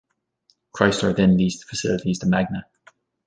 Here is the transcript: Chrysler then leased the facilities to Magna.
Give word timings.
Chrysler 0.75 1.15
then 1.15 1.37
leased 1.37 1.59
the 1.59 1.67
facilities 1.67 2.17
to 2.17 2.25
Magna. 2.25 2.65